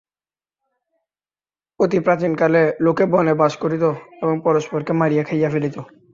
[1.79, 3.83] অতি প্রাচীনকালে লোকে বনে বাস করিত
[4.23, 5.75] এবং পরস্পরকে মারিয়া খাইয়া ফেলিত।